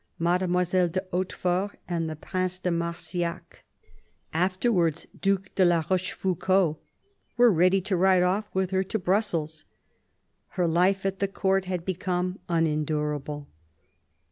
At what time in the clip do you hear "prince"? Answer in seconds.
2.15-2.57